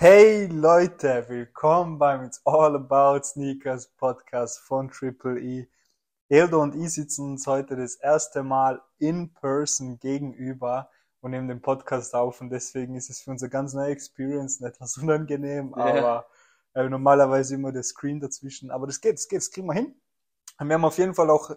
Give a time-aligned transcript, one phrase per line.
[0.00, 5.66] Hey Leute, willkommen beim It's All About Sneakers Podcast von Triple E.
[6.28, 10.88] Eldo und ich sitzen uns heute das erste Mal in person gegenüber
[11.20, 14.60] und nehmen den Podcast auf und deswegen ist es für uns eine ganz neue Experience,
[14.60, 15.84] etwas unangenehm, Ja.
[15.84, 16.26] aber
[16.74, 18.70] äh, normalerweise immer der Screen dazwischen.
[18.70, 20.00] Aber das geht, das geht, das kriegen wir hin.
[20.60, 21.50] Wir haben auf jeden Fall auch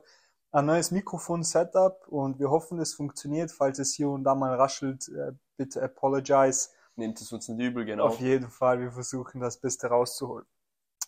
[0.51, 3.51] ein neues Mikrofon-Setup und wir hoffen, es funktioniert.
[3.51, 6.69] Falls es hier und da mal raschelt, äh, bitte apologize.
[7.01, 8.05] Nehmt es uns nicht übel, genau.
[8.05, 10.45] Auf jeden Fall, wir versuchen das Beste rauszuholen.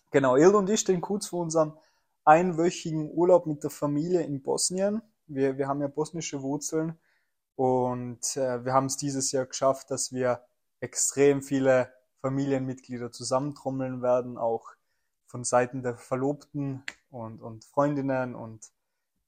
[0.09, 1.77] Genau, Ildo und ich stehen kurz vor unserem
[2.25, 5.03] einwöchigen Urlaub mit der Familie in Bosnien.
[5.27, 6.99] Wir, wir haben ja bosnische Wurzeln
[7.55, 10.43] und äh, wir haben es dieses Jahr geschafft, dass wir
[10.79, 14.71] extrem viele Familienmitglieder zusammentrommeln werden, auch
[15.27, 18.71] von Seiten der Verlobten und, und Freundinnen und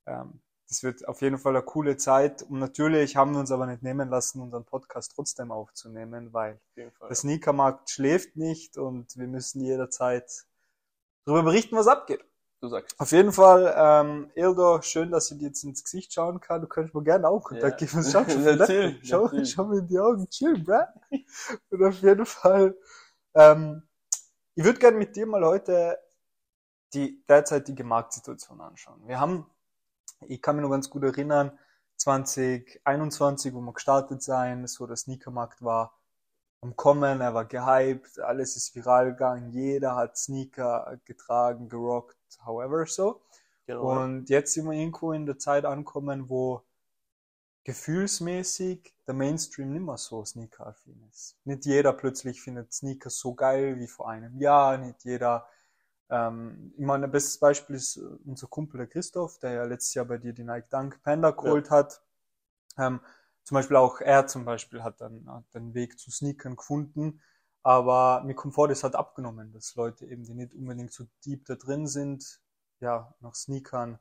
[0.07, 2.41] ähm, das wird auf jeden Fall eine coole Zeit.
[2.43, 7.07] Und natürlich haben wir uns aber nicht nehmen lassen, unseren Podcast trotzdem aufzunehmen, weil Fall.
[7.07, 10.29] der Sneakermarkt schläft nicht und wir müssen jederzeit
[11.25, 12.23] darüber berichten, was abgeht.
[12.61, 12.99] Du sagst.
[12.99, 16.61] Auf jeden Fall, ähm, Ildo, schön, dass ich dir jetzt ins Gesicht schauen kann.
[16.61, 17.87] Du könntest mir gerne auch Kontakt Ja.
[17.87, 18.03] geben.
[18.03, 19.51] Schau, schon Natürlich, schau, natürlich.
[19.51, 20.85] schau mir in die Augen, chill, bruh.
[21.69, 22.75] Und auf jeden Fall,
[23.35, 23.83] ähm,
[24.55, 25.99] ich würde gerne mit dir mal heute
[26.93, 29.01] die derzeitige Marktsituation anschauen.
[29.05, 29.45] Wir haben,
[30.29, 31.57] ich kann mich noch ganz gut erinnern,
[31.97, 35.97] 2021, wo wir gestartet sein, so der Sneakermarkt war
[36.61, 42.85] am Kommen, er war gehypt, alles ist viral gegangen, jeder hat Sneaker getragen, gerockt, however
[42.85, 43.21] so.
[43.67, 44.03] Genau.
[44.03, 46.63] Und jetzt sind wir irgendwo in der Zeit ankommen, wo
[47.63, 51.35] gefühlsmäßig der Mainstream nicht mehr so sneaker-affin ist.
[51.45, 55.47] Nicht jeder plötzlich findet Sneaker so geil wie vor einem Jahr, nicht jeder
[56.09, 59.93] ähm, ich meine, ein bestes Beispiel ist äh, unser Kumpel der Christoph, der ja letztes
[59.93, 62.01] Jahr bei dir die Nike Dunk Panda geholt hat.
[62.77, 62.99] Ähm,
[63.43, 67.21] zum Beispiel auch er zum Beispiel hat dann hat den Weg zu Sneakern gefunden.
[67.63, 71.45] Aber mir kommt vor, das hat abgenommen, dass Leute eben, die nicht unbedingt so deep
[71.45, 72.39] da drin sind,
[72.79, 73.97] ja, nach Sneakern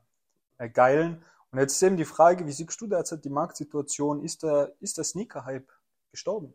[0.57, 1.23] äh, geilen.
[1.51, 4.23] Und jetzt ist eben die Frage, wie siehst du derzeit die Marktsituation?
[4.23, 5.71] Ist der, ist der Sneaker-Hype
[6.11, 6.53] gestorben?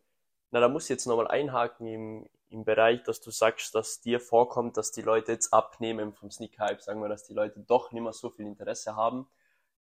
[0.50, 4.18] Na, da muss ich jetzt nochmal einhaken im, im Bereich, dass du sagst, dass dir
[4.18, 6.82] vorkommt, dass die Leute jetzt abnehmen vom Sneaker-Hype.
[6.82, 9.28] Sagen wir, dass die Leute doch nicht mehr so viel Interesse haben,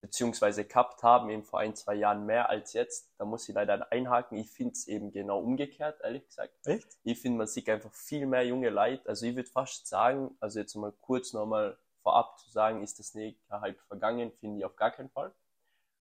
[0.03, 3.11] beziehungsweise gehabt haben, eben vor ein, zwei Jahren mehr als jetzt.
[3.17, 4.37] Da muss ich leider einhaken.
[4.37, 6.53] Ich finde es eben genau umgekehrt, ehrlich gesagt.
[6.67, 6.89] Echt?
[7.05, 9.09] Ich finde, man sieht einfach viel mehr junge Leute.
[9.09, 13.09] Also ich würde fast sagen, also jetzt mal kurz nochmal vorab zu sagen, ist das
[13.09, 15.33] Sneaker-Hype vergangen, finde ich auf gar keinen Fall.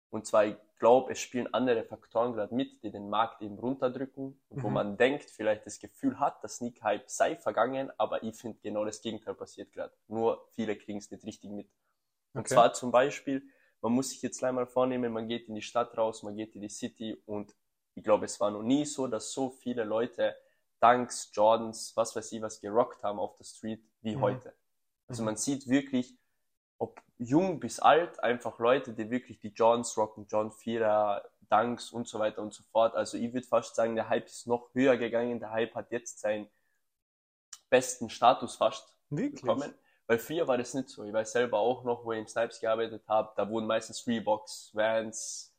[0.10, 4.40] Und zwar, ich glaube, es spielen andere Faktoren gerade mit, die den Markt eben runterdrücken
[4.50, 4.72] und wo Mhm.
[4.72, 9.02] man denkt, vielleicht das Gefühl hat, dass Sneaker-Hype sei vergangen, aber ich finde genau das
[9.02, 9.94] Gegenteil passiert gerade.
[10.08, 11.70] Nur viele kriegen es nicht richtig mit.
[12.36, 12.50] Und Okay.
[12.50, 13.44] zwar zum Beispiel,
[13.82, 16.56] man muss sich jetzt gleich mal vornehmen, man geht in die Stadt raus, man geht
[16.56, 17.56] in die City und
[17.96, 20.36] ich glaube, es war noch nie so, dass so viele Leute
[20.82, 24.18] Dunks, Jordans, was weiß ich was gerockt haben auf der Street wie Mhm.
[24.18, 24.56] heute.
[25.08, 25.26] Also Mhm.
[25.26, 26.18] man sieht wirklich,
[26.80, 32.08] ob jung bis alt, einfach Leute, die wirklich die Jordans rocken, John Vierer, Dunks und
[32.08, 32.96] so weiter und so fort.
[32.96, 35.40] Also ich würde fast sagen, der Hype ist noch höher gegangen.
[35.40, 36.50] Der Hype hat jetzt seinen
[37.70, 39.42] besten Status fast Wirklich?
[39.42, 39.74] bekommen.
[40.08, 41.04] Weil früher war das nicht so.
[41.04, 44.72] Ich weiß selber auch noch, wo ich im Snipes gearbeitet habe, da wurden meistens Reeboks,
[44.74, 45.54] Vans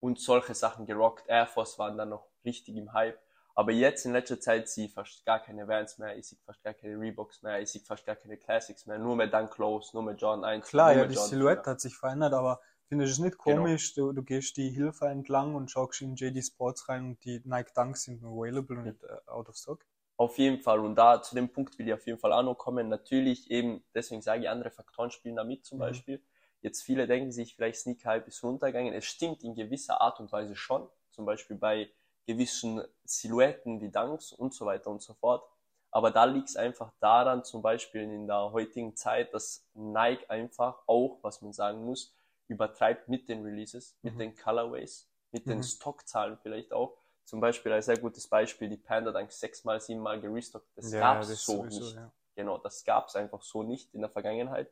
[0.00, 1.26] und solche Sachen gerockt.
[1.28, 3.18] Air Force waren dann noch richtig im Hype.
[3.56, 6.62] Aber jetzt in letzter Zeit sehe ich fast gar keine Vans mehr, ich sehe fast
[6.62, 9.94] gar keine Reeboks mehr, ich sehe fast gar keine Classics mehr, nur mehr Dunk Lows,
[9.94, 10.76] nur mehr Jordan 1.
[10.76, 11.70] Klar, ja, mehr die Jordan Silhouette 4.
[11.70, 13.64] hat sich verändert, aber findest du es nicht Genau.
[13.64, 13.94] komisch?
[13.94, 17.72] Du, du gehst die Hilfe entlang und schaust in JD Sports rein und die Nike
[17.74, 19.86] Dunks sind nur available und nicht äh, out of stock.
[20.18, 20.80] Auf jeden Fall.
[20.80, 22.88] Und da zu dem Punkt will ich auf jeden Fall auch noch kommen.
[22.88, 25.78] Natürlich eben, deswegen sage ich, andere Faktoren spielen da mit zum Mhm.
[25.78, 26.22] Beispiel.
[26.62, 28.94] Jetzt viele denken sich, vielleicht Sneaker Hype ist runtergegangen.
[28.94, 30.88] Es stimmt in gewisser Art und Weise schon.
[31.10, 31.90] Zum Beispiel bei
[32.26, 35.48] gewissen Silhouetten wie Dunks und so weiter und so fort.
[35.90, 40.82] Aber da liegt es einfach daran, zum Beispiel in der heutigen Zeit, dass Nike einfach
[40.86, 42.14] auch, was man sagen muss,
[42.48, 44.20] übertreibt mit den Releases, mit Mhm.
[44.20, 45.62] den Colorways, mit den Mhm.
[45.62, 46.96] Stockzahlen vielleicht auch.
[47.24, 50.68] Zum Beispiel ein sehr gutes Beispiel, die Panda Dunk sechsmal, siebenmal gerestockt.
[50.76, 51.94] Das gab's das so sowieso, nicht.
[51.94, 52.12] ja.
[52.36, 54.70] Genau, das gab's einfach so nicht in der Vergangenheit.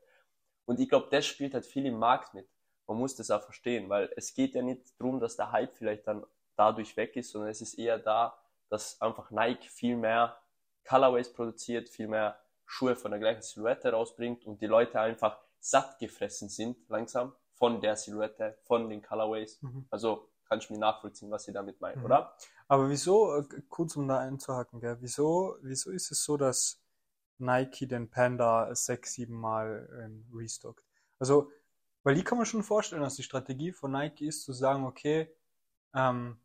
[0.67, 2.49] Und ich glaube, das spielt halt viel im Markt mit.
[2.87, 6.07] Man muss das auch verstehen, weil es geht ja nicht darum, dass der Hype vielleicht
[6.07, 6.25] dann
[6.57, 10.37] dadurch weg ist, sondern es ist eher da, dass einfach Nike viel mehr
[10.85, 15.99] Colorways produziert, viel mehr Schuhe von der gleichen Silhouette rausbringt und die Leute einfach satt
[15.99, 19.63] gefressen sind langsam von der Silhouette, von den Colorways.
[19.63, 19.87] Mhm.
[19.91, 22.05] Also kannst du mir nachvollziehen, was ich damit meine, Mhm.
[22.05, 22.37] oder?
[22.69, 26.83] Aber wieso, äh, kurz um da einzuhaken, gell, wieso, wieso ist es so, dass
[27.39, 30.85] Nike den Panda sechs, sieben Mal ähm, restockt?
[31.19, 31.51] Also,
[32.03, 35.35] weil die kann man schon vorstellen, dass die Strategie von Nike ist, zu sagen, okay,
[35.95, 36.39] ähm,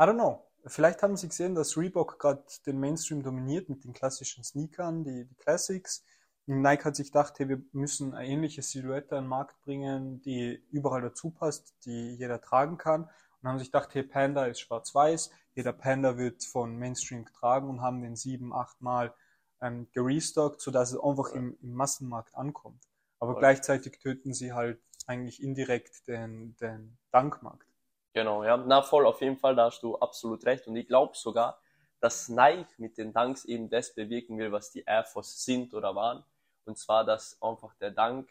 [0.00, 3.92] I don't know, vielleicht haben Sie gesehen, dass Reebok gerade den Mainstream dominiert mit den
[3.92, 6.04] klassischen Sneakern, die, die Classics.
[6.46, 10.62] Nike hat sich gedacht, hey, wir müssen eine ähnliche Silhouette an den Markt bringen, die
[10.70, 13.10] überall dazu passt, die jeder tragen kann.
[13.42, 17.82] Und haben sich gedacht, hey, Panda ist schwarz-weiß, jeder Panda wird von Mainstream getragen und
[17.82, 19.12] haben den sieben, acht Mal
[19.60, 22.88] ähm, gerestockt, sodass es einfach im, im Massenmarkt ankommt.
[23.18, 23.40] Aber Voll.
[23.40, 27.67] gleichzeitig töten sie halt eigentlich indirekt den, den Dankmarkt.
[28.14, 30.66] Genau, ja, na voll, auf jeden Fall, da hast du absolut recht.
[30.66, 31.60] Und ich glaube sogar,
[32.00, 35.94] dass Nike mit den Dunks eben das bewirken will, was die Air Force sind oder
[35.94, 36.24] waren.
[36.64, 38.30] Und zwar, dass einfach der Dunk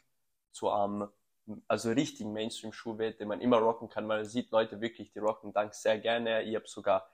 [0.51, 1.09] zu einem,
[1.68, 5.53] also richtigen Mainstream-Schuh wird, den man immer rocken kann, man sieht Leute wirklich, die rocken
[5.53, 6.44] Dunks sehr gerne.
[6.44, 7.09] Ich habe sogar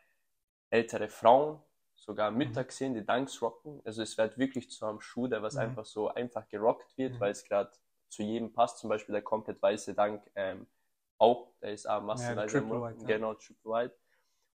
[0.70, 1.62] ältere Frauen,
[1.96, 3.82] sogar Mütter gesehen, die Dunks rocken.
[3.86, 5.62] Also es wird wirklich zu einem Schuh, der was Mhm.
[5.62, 7.20] einfach so einfach gerockt wird, Mhm.
[7.20, 7.72] weil es gerade
[8.10, 8.80] zu jedem passt.
[8.80, 10.68] Zum Beispiel der komplett weiße Dunk ähm,
[11.24, 13.08] auch, der ist auch massenweise im White, ja.
[13.08, 13.96] Genau, Triple White.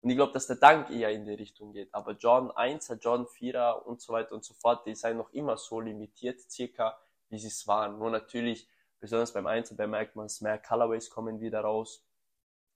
[0.00, 1.92] Und ich glaube, dass der Dank eher in die Richtung geht.
[1.92, 5.56] Aber John 1er, John 4er und so weiter und so fort, die sind noch immer
[5.56, 6.96] so limitiert, circa,
[7.30, 7.98] wie sie es waren.
[7.98, 8.68] Nur natürlich,
[9.00, 12.04] besonders beim 1er, da merkt man es, mehr Colorways kommen wieder raus.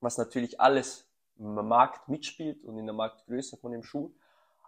[0.00, 1.08] Was natürlich alles
[1.38, 4.12] im Markt mitspielt und in der Marktgröße von dem Schuh.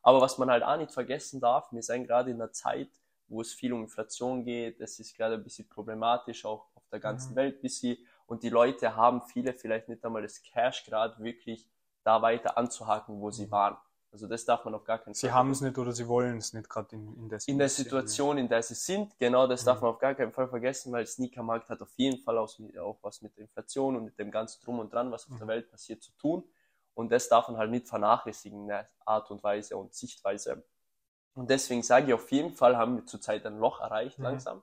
[0.03, 2.91] Aber was man halt auch nicht vergessen darf, wir sind gerade in einer Zeit,
[3.27, 4.81] wo es viel um Inflation geht.
[4.81, 7.37] Es ist gerade ein bisschen problematisch, auch auf der ganzen Mhm.
[7.37, 7.97] Welt ein bisschen.
[8.27, 11.69] Und die Leute haben viele vielleicht nicht einmal das Cash gerade wirklich
[12.05, 13.51] da weiter anzuhaken, wo sie Mhm.
[13.51, 13.77] waren.
[14.13, 16.39] Also das darf man auf gar keinen Sie Fall haben es nicht oder sie wollen
[16.39, 19.65] es nicht gerade in, in der in der Situation, in der sie sind, genau das
[19.65, 19.85] darf Mhm.
[19.87, 22.51] man auf gar keinen Fall vergessen, weil Sneakermarkt hat auf jeden Fall auch,
[22.81, 25.39] auch was mit der Inflation und mit dem ganzen Drum und Dran, was auf Mhm.
[25.39, 26.45] der Welt passiert, zu tun.
[26.95, 30.65] Und das darf man halt nicht vernachlässigen in der Art und Weise und Sichtweise.
[31.35, 34.25] Und deswegen sage ich, auf jeden Fall haben wir zurzeit ein Loch erreicht Mhm.
[34.25, 34.63] langsam,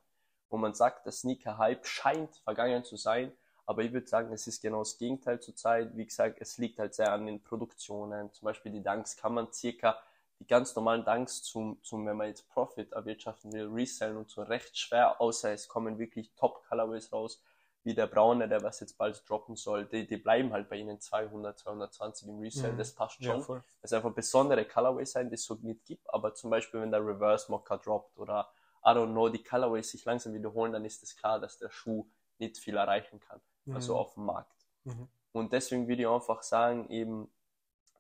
[0.49, 3.31] wo man sagt, der Sneaker-Hype scheint vergangen zu sein.
[3.71, 5.95] Aber ich würde sagen, es ist genau das Gegenteil zurzeit.
[5.95, 8.29] Wie gesagt, es liegt halt sehr an den Produktionen.
[8.33, 9.97] Zum Beispiel die Dunks kann man circa
[10.39, 14.41] die ganz normalen Dunks zum, zum, wenn man jetzt Profit erwirtschaften will, resellen und so
[14.44, 17.41] recht schwer, außer es kommen wirklich Top-Colorways raus,
[17.85, 19.85] wie der braune, der was jetzt bald droppen soll.
[19.85, 22.77] Die, die bleiben halt bei ihnen 200, 220 im Resell, Mhm.
[22.77, 23.39] das passt Ja, schon.
[23.39, 23.63] voll.
[23.81, 27.06] Es einfach besondere Colorways sein, die es so nicht gibt, aber zum Beispiel, wenn der
[27.06, 28.51] Reverse Mocha droppt oder
[28.85, 32.06] I don't know, die Colorways sich langsam wiederholen, dann ist es klar, dass der Schuh
[32.39, 33.99] nicht viel erreichen kann, also Mhm.
[33.99, 34.65] auf dem Markt.
[34.83, 35.07] Mhm.
[35.33, 37.31] Und deswegen würde ich einfach sagen, eben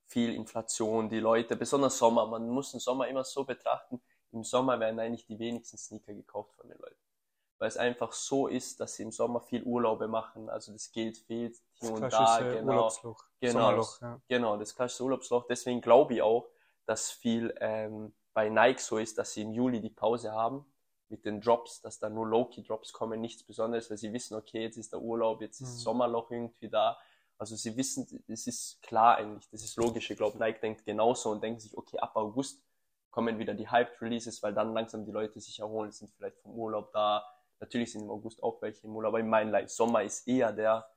[0.05, 4.79] viel Inflation, die Leute, besonders Sommer, man muss den Sommer immer so betrachten, im Sommer
[4.79, 6.97] werden eigentlich die wenigsten Sneaker gekauft von den Leuten.
[7.59, 11.17] Weil es einfach so ist, dass sie im Sommer viel Urlaube machen, also das Geld
[11.17, 12.71] fehlt hier Das und da, klassische genau.
[12.73, 13.25] Urlaubsloch.
[13.39, 14.21] Genau, ja.
[14.27, 15.45] Genau, das klassische Urlaubsloch.
[15.47, 16.47] Deswegen glaube ich auch,
[16.85, 20.65] dass viel ähm, bei Nike so ist, dass sie im Juli die Pause haben
[21.11, 24.77] mit den Drops, dass da nur Low-Key-Drops kommen, nichts Besonderes, weil sie wissen, okay, jetzt
[24.77, 25.79] ist der Urlaub, jetzt ist Mhm.
[25.79, 26.97] Sommerloch irgendwie da.
[27.37, 30.09] Also sie wissen, es ist klar eigentlich, das ist logisch.
[30.09, 32.63] Ich glaube, Nike denkt genauso und denkt sich, okay, ab August
[33.11, 36.91] kommen wieder die Hyped-Releases, weil dann langsam die Leute sich erholen, sind vielleicht vom Urlaub
[36.93, 37.25] da.
[37.59, 40.51] Natürlich sind im August auch welche im Urlaub, aber ich meine, like, Sommer ist eher
[40.53, 40.87] der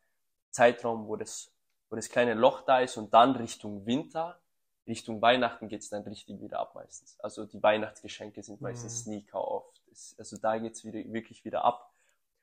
[0.50, 1.50] Zeitraum, wo das,
[1.90, 4.38] wo das kleine Loch da ist und dann Richtung Winter,
[4.86, 7.18] Richtung Weihnachten geht's dann richtig wieder ab meistens.
[7.20, 9.16] Also die Weihnachtsgeschenke sind meistens Mhm.
[9.18, 9.73] Sneaker oft.
[9.94, 11.92] Es, also da geht's wieder, wirklich wieder ab.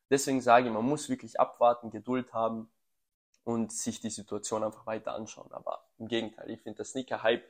[0.09, 2.69] Deswegen sage ich, man muss wirklich abwarten, Geduld haben
[3.43, 5.51] und sich die Situation einfach weiter anschauen.
[5.51, 7.43] Aber im Gegenteil, ich finde, der Sneaker-Hype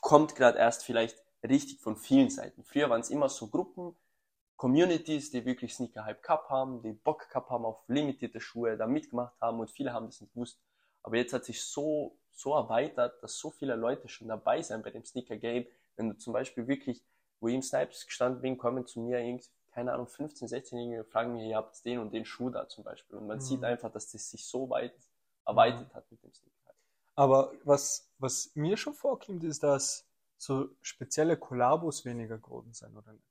[0.00, 2.64] kommt gerade erst vielleicht richtig von vielen Seiten.
[2.64, 3.96] Früher waren es immer so Gruppen,
[4.56, 9.38] Communities, die wirklich Sneaker-Hype Cup haben, die Bock Cup haben auf limitierte Schuhe, da mitgemacht
[9.40, 10.58] haben und viele haben das nicht gewusst.
[11.02, 14.90] Aber jetzt hat sich so, so erweitert, dass so viele Leute schon dabei sind bei
[14.90, 15.66] dem Sneaker-Game.
[15.96, 17.02] Wenn du zum Beispiel wirklich,
[17.40, 21.10] wo ich im Snipes gestanden bin, kommen zu mir irgendwie, keine Ahnung, 15, 16-Jährige und
[21.10, 23.18] fragen mir, ihr habt den und den Schuh da zum Beispiel.
[23.18, 23.42] Und man Mhm.
[23.42, 24.94] sieht einfach, dass das sich so weit
[25.46, 26.72] erweitert hat mit dem Sneaker.
[27.14, 30.06] Aber was, was mir schon vorkommt, ist, dass
[30.38, 33.24] so spezielle Kollabos weniger geworden sind, oder nicht?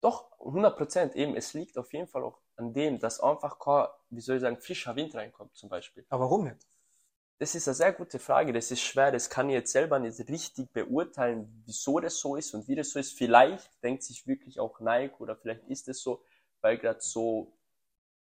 [0.00, 1.34] Doch, 100 Prozent eben.
[1.36, 4.56] Es liegt auf jeden Fall auch an dem, dass einfach kein, wie soll ich sagen,
[4.58, 6.06] frischer Wind reinkommt zum Beispiel.
[6.08, 6.66] Aber warum nicht?
[7.38, 8.52] Das ist eine sehr gute Frage.
[8.52, 9.12] Das ist schwer.
[9.12, 12.90] Das kann ich jetzt selber nicht richtig beurteilen, wieso das so ist und wie das
[12.90, 13.12] so ist.
[13.16, 16.22] Vielleicht denkt sich wirklich auch Nike oder vielleicht ist es so,
[16.62, 17.52] weil gerade so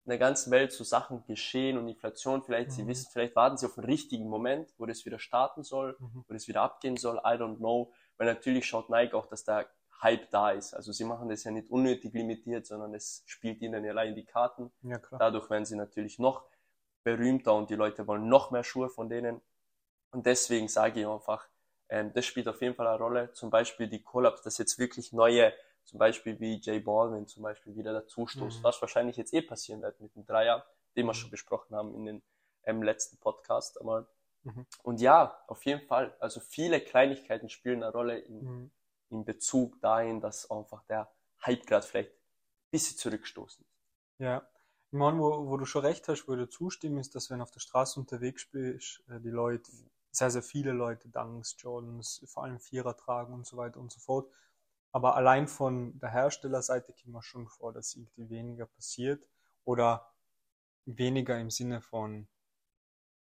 [0.05, 2.43] in der ganzen Welt so Sachen geschehen und Inflation.
[2.43, 2.89] Vielleicht, sie Mhm.
[2.89, 6.25] wissen, vielleicht warten sie auf den richtigen Moment, wo das wieder starten soll, Mhm.
[6.29, 7.17] wo das wieder abgehen soll.
[7.19, 7.93] I don't know.
[8.19, 9.67] Weil natürlich schaut Nike auch, dass der
[10.03, 10.75] Hype da ist.
[10.75, 14.25] Also sie machen das ja nicht unnötig limitiert, sondern es spielt ihnen ja allein die
[14.25, 14.71] Karten.
[14.83, 14.99] Ja.
[15.19, 16.45] Dadurch werden sie natürlich noch
[17.03, 19.41] berühmter und die Leute wollen noch mehr Schuhe von denen.
[20.13, 21.49] Und deswegen sage ich einfach,
[21.89, 23.33] ähm, das spielt auf jeden Fall eine Rolle.
[23.33, 25.53] Zum Beispiel die Collabs, dass jetzt wirklich neue,
[25.85, 28.65] zum Beispiel wie Jay Baldwin zum Beispiel wieder dazu stoßt, Mhm.
[28.65, 30.65] was wahrscheinlich jetzt eh passieren wird mit dem Dreier,
[30.97, 31.17] den wir Mhm.
[31.17, 32.23] schon besprochen haben in den
[32.65, 34.07] ähm, letzten Podcast einmal.
[34.43, 34.67] Mhm.
[34.83, 36.15] Und ja, auf jeden Fall.
[36.21, 38.71] Also viele Kleinigkeiten spielen eine Rolle in, Mhm.
[39.11, 41.11] in Bezug dahin, dass einfach der
[41.47, 43.75] Hype gerade vielleicht ein bisschen zurückstoßen ist.
[44.19, 44.47] Ja.
[44.93, 47.39] Ich meine, wo, wo du schon recht hast, wo ich dir zustimmen, ist, dass wenn
[47.39, 49.71] du auf der Straße unterwegs bist, äh, die Leute,
[50.11, 54.01] sehr, sehr viele Leute Dunks, Jordans, vor allem Vierer tragen und so weiter und so
[54.01, 54.29] fort.
[54.93, 59.25] Aber allein von der Herstellerseite kommt man schon vor, dass irgendwie weniger passiert
[59.65, 60.11] oder
[60.85, 62.27] weniger im Sinne von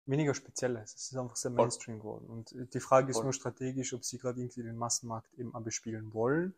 [0.06, 0.96] weniger Spezielles.
[0.96, 1.52] Es ist einfach sehr.
[1.52, 2.28] Mainstream geworden.
[2.28, 6.56] Und die Frage ist nur strategisch, ob sie gerade irgendwie den Massenmarkt eben bespielen wollen.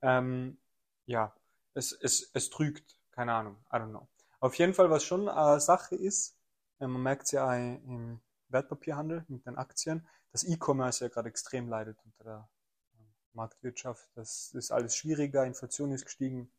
[0.00, 0.56] Ähm,
[1.04, 1.34] ja,
[1.74, 2.96] es, es, es trügt.
[3.12, 3.56] Keine Ahnung.
[3.70, 4.08] I don't know.
[4.40, 6.36] Auf jeden Fall, was schon eine Sache ist,
[6.80, 11.28] äh, man merkt es ja auch im Wertpapierhandel mit den Aktien, dass E-Commerce ja gerade
[11.28, 12.48] extrem leidet unter der
[12.94, 13.02] äh,
[13.34, 14.08] Marktwirtschaft.
[14.14, 16.50] Das ist alles schwieriger, Inflation ist gestiegen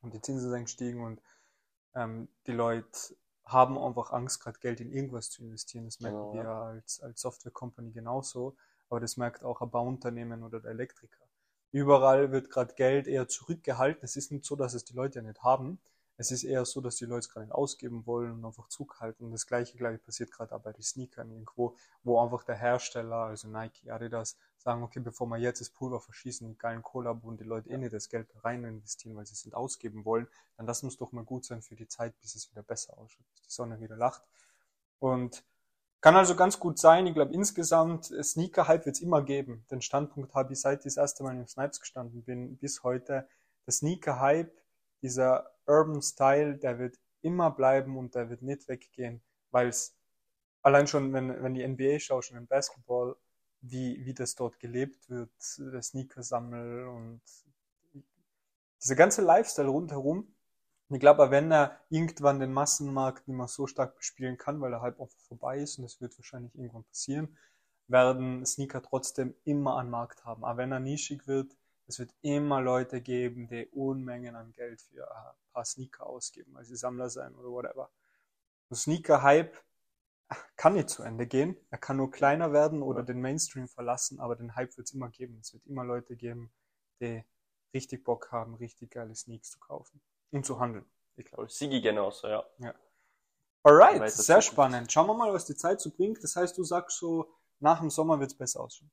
[0.00, 1.20] und die Zinsen sind gestiegen und
[1.94, 2.88] ähm, die Leute
[3.44, 5.84] haben einfach Angst, gerade Geld in irgendwas zu investieren.
[5.84, 6.62] Das merken Genau, wir ja.
[6.62, 8.56] als, als Software-Company genauso,
[8.88, 11.24] aber das merkt auch ein Bauunternehmen oder der Elektriker.
[11.72, 14.04] Überall wird gerade Geld eher zurückgehalten.
[14.04, 15.80] Es ist nicht so, dass es die Leute ja nicht haben.
[16.20, 19.24] Es ist eher so, dass die Leute es gerade nicht ausgeben wollen und einfach zurückhalten.
[19.24, 21.74] Und das Gleiche, glaube ich, passiert gerade auch bei den Sneakern irgendwo,
[22.04, 26.46] wo einfach der Hersteller, also Nike, Adidas, sagen, okay, bevor wir jetzt das Pulver verschießen,
[26.46, 29.46] einen geilen Collab und die Leute eh nicht das Geld rein investieren, weil sie es
[29.46, 32.50] nicht ausgeben wollen, dann lass uns doch mal gut sein für die Zeit, bis es
[32.50, 34.22] wieder besser ausschaut, bis die Sonne wieder lacht.
[34.98, 35.42] Und
[36.02, 37.06] kann also ganz gut sein.
[37.06, 39.64] Ich glaube, insgesamt äh, Sneaker-Hype wird es immer geben.
[39.70, 43.26] Den Standpunkt habe ich seit ich das erste Mal im Snipes gestanden bin bis heute.
[43.66, 44.52] Der Sneaker-Hype,
[45.00, 49.96] dieser Urban Style, der wird immer bleiben und der wird nicht weggehen, weil es
[50.62, 53.16] allein schon, wenn, wenn die NBA schaust und im Basketball,
[53.60, 57.20] wie, wie das dort gelebt wird, der Sneaker-Sammel und
[58.82, 60.34] dieser ganze Lifestyle rundherum.
[60.88, 64.72] Und ich glaube, wenn er irgendwann den Massenmarkt nicht mehr so stark bespielen kann, weil
[64.72, 67.36] er halb einfach vorbei ist, und das wird wahrscheinlich irgendwann passieren,
[67.86, 70.44] werden Sneaker trotzdem immer einen Markt haben.
[70.44, 71.56] Aber wenn er nischig wird,
[71.90, 76.64] es wird immer Leute geben, die Unmengen an Geld für ein paar Sneaker ausgeben, weil
[76.64, 77.90] sie Sammler sein oder whatever.
[78.70, 79.56] Der Sneaker-Hype
[80.56, 81.56] kann nicht zu Ende gehen.
[81.70, 83.06] Er kann nur kleiner werden oder Ja.
[83.06, 85.38] den Mainstream verlassen, aber den Hype wird es immer geben.
[85.40, 86.52] Es wird immer Leute geben,
[87.00, 87.24] die
[87.74, 90.88] richtig Bock haben, richtig geile Sneaks zu kaufen und zu handeln.
[91.16, 91.48] Ich glaube.
[91.48, 92.44] Sigi genauso, ja.
[93.62, 94.90] Alright, Weiter sehr spannend.
[94.92, 96.22] Schauen wir mal, was die Zeit so bringt.
[96.22, 98.90] Das heißt, du sagst so, nach dem Sommer wird es besser ausschauen.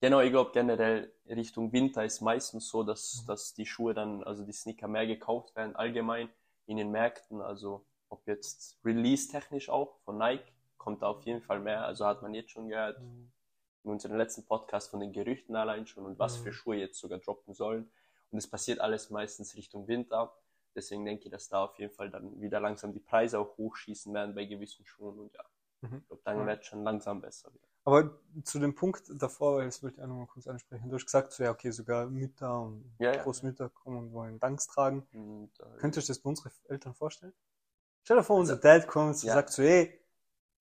[0.00, 3.26] Genau, ich glaube generell Richtung Winter ist meistens so, dass, Mhm.
[3.28, 6.28] dass die Schuhe dann, also die Sneaker mehr gekauft werden, allgemein
[6.66, 7.40] in den Märkten.
[7.40, 11.84] Also ob jetzt Release-technisch auch von Nike, kommt da auf jeden Fall mehr.
[11.84, 16.04] Also hat man jetzt schon gehört in unserem letzten Podcast von den Gerüchten allein schon
[16.04, 16.42] und was Mhm.
[16.44, 17.90] für Schuhe jetzt sogar droppen sollen.
[18.30, 20.36] Und es passiert alles meistens Richtung Winter.
[20.74, 24.12] Deswegen denke ich, dass da auf jeden Fall dann wieder langsam die Preise auch hochschießen
[24.12, 25.18] werden bei gewissen Schuhen.
[25.18, 25.44] Und ja,
[25.80, 25.98] Mhm.
[25.98, 27.66] ich glaube, dann wird es schon langsam besser wieder.
[27.86, 30.90] Aber zu dem Punkt davor, weil das wollte ich auch noch mal kurz ansprechen.
[30.90, 33.22] Du hast gesagt, so, ja, okay, sogar Mütter und Ja, ja.
[33.22, 35.06] Großmütter kommen und wollen Danks tragen.
[35.14, 37.32] Und, äh, Könntest du das bei unseren Eltern vorstellen?
[38.02, 39.34] Stell dir vor, unser Dad kommt und Ja.
[39.34, 40.00] sagt so, ey,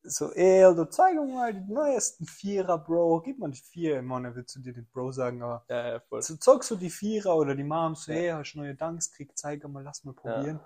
[0.04, 3.22] so, ey, du zeig mir mal die neuesten Vierer, Bro.
[3.22, 3.98] Gib mal die Vier.
[3.98, 6.22] Ich meine, er wird zu dir den Bro sagen, aber ja, ja, voll.
[6.22, 8.18] so, zeig so die Vierer oder die Mom so, Ja.
[8.20, 10.60] ey, hast du neue Danks gekriegt, zeig mal, lass mal probieren.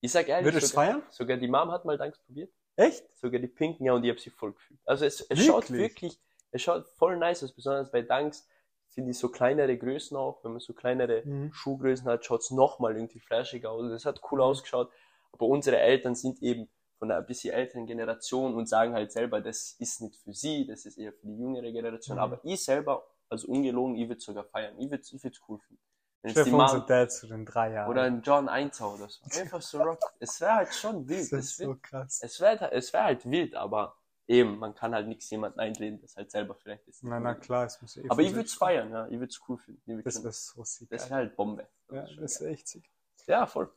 [0.00, 1.02] Ich sag ehrlich, Würdest du sogar, feiern?
[1.10, 2.52] sogar die Mom hat mal Danks probiert.
[2.78, 3.04] Echt?
[3.16, 4.78] Sogar die pinken, ja, und ich habe sie voll gefühlt.
[4.86, 5.46] Also es, es Wirklich?
[5.46, 6.18] schaut wirklich,
[6.52, 8.48] es schaut voll nice aus, besonders bei Danks
[8.90, 11.52] finde ich so kleinere Größen auch, wenn man so kleinere Mhm.
[11.52, 13.90] Schuhgrößen hat, schaut's noch mal irgendwie flashiger aus.
[13.90, 14.44] Das hat cool Mhm.
[14.44, 14.90] ausgeschaut.
[15.32, 16.68] Aber unsere Eltern sind eben
[16.98, 20.86] von einer bisschen älteren Generation und sagen halt selber, das ist nicht für sie, das
[20.86, 22.16] ist eher für die jüngere Generation.
[22.16, 22.22] Mhm.
[22.22, 24.78] Aber ich selber, also ungelogen, ich würde sogar feiern.
[24.78, 25.82] Ich würde ich würd's cool finden.
[26.20, 27.90] Stell jetzt dir vor, Dad zu den drei Jahren.
[27.90, 29.22] oder ein John Einzau oder so.
[29.40, 30.00] Einfach so rock.
[30.18, 31.20] Es wäre halt schon das wild.
[31.20, 32.20] ist Es wird so krass.
[32.22, 33.96] es wäre es wär halt wild, aber
[34.26, 37.04] eben, man kann halt nichts jemanden einreden, das halt selber vielleicht ist.
[37.04, 39.06] Na, na klar, es muss ja eh Aber ich würde es feiern, ja.
[39.06, 40.02] Ich würde es cool finden.
[40.02, 40.90] Das wäre so sick.
[40.90, 41.68] das wäre halt Bombe.
[41.90, 42.90] Ja, ist schon das wäre echt sick.
[43.26, 43.70] ja, voll.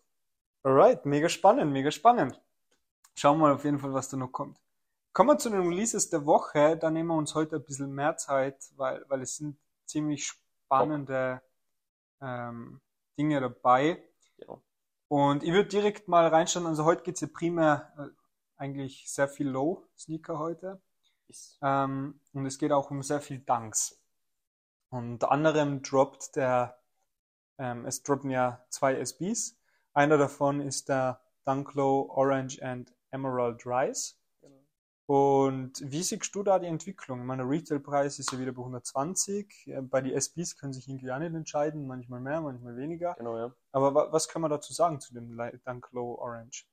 [0.64, 2.42] Alright, mega spannend, mega spannend.
[3.16, 4.58] Schauen wir mal auf jeden Fall, was da noch kommt.
[5.14, 6.78] Kommen wir zu den Releases der Woche.
[6.78, 11.42] Da nehmen wir uns heute ein bisschen mehr Zeit, weil, weil es sind ziemlich spannende
[12.22, 12.82] ähm,
[13.18, 14.04] Dinge dabei.
[14.38, 14.62] Genau.
[15.08, 16.66] Und ich würde direkt mal reinschauen.
[16.66, 18.08] Also heute geht's ja primär äh,
[18.58, 20.82] eigentlich sehr viel Low-Sneaker heute.
[21.28, 24.00] Ist, Ähm, und es geht auch um sehr viel Dunks.
[24.90, 26.78] Unter anderem droppt der,
[27.58, 29.58] ähm, es droppen ja zwei SBs.
[29.94, 34.16] Einer davon ist der Dunk Low Orange and Emerald Rise.
[35.12, 37.20] Und wie siehst du da die Entwicklung?
[37.20, 39.68] Ich meine, der Retailpreis ist ja wieder bei 120.
[39.68, 43.14] Äh, Bei den SBs können sich irgendwie auch nicht entscheiden, manchmal mehr, manchmal weniger.
[43.16, 43.54] Genau, ja.
[43.74, 46.66] Aber wa was kann man dazu sagen zu dem Dunk Low Orange?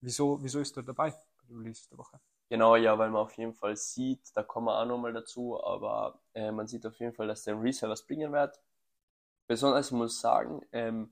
[0.00, 2.20] Wieso, wieso ist er dabei bei dem Release der Woche?
[2.50, 6.20] Genau, ja, weil man auf jeden Fall sieht, da kommen wir auch nochmal dazu, aber
[6.34, 8.60] äh, man sieht auf jeden Fall, dass der Resell was bringen wird.
[9.48, 11.10] Besonders, ich muss sagen, ähm,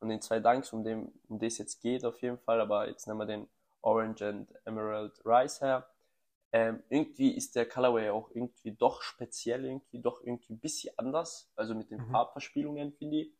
[0.00, 3.06] von den zwei Dunks, um, dem, um das jetzt geht auf jeden Fall, aber jetzt
[3.06, 3.48] nehmen wir den
[3.82, 5.86] Orange and Emerald Rice her.
[6.52, 11.50] Ähm, irgendwie ist der Colorway auch irgendwie doch speziell, irgendwie doch irgendwie ein bisschen anders,
[11.56, 12.10] also mit den Mhm.
[12.10, 13.32] Farbverspielungen, finde ich.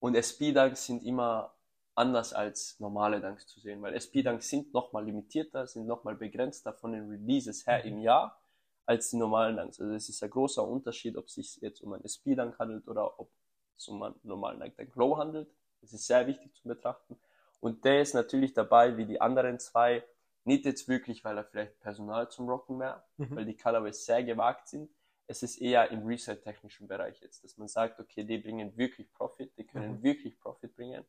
[0.00, 1.54] Und SP-Dunks sind immer
[1.94, 6.92] anders als normale Dunks zu sehen, weil SP-Dunks sind nochmal limitierter, sind nochmal begrenzter von
[6.92, 7.90] den Releases her Mhm.
[7.90, 8.40] im Jahr
[8.86, 9.80] als die normalen Dunks.
[9.80, 13.18] Also es ist ein großer Unterschied, ob es sich jetzt um einen SP-Dunk handelt oder
[13.18, 13.30] ob
[13.76, 15.50] es um einen normalen Dunk Dunk Low handelt.
[15.80, 17.18] Das ist sehr wichtig zu betrachten.
[17.60, 20.04] Und der ist natürlich dabei, wie die anderen zwei,
[20.46, 23.36] nicht jetzt wirklich, weil er vielleicht Personal zum Rocken mehr, Mhm.
[23.36, 24.90] weil die Colorways sehr gewagt sind.
[25.26, 29.56] Es ist eher im Resale-technischen Bereich jetzt, dass man sagt, okay, die bringen wirklich Profit,
[29.58, 30.02] die können Mhm.
[30.02, 31.04] wirklich Profit bringen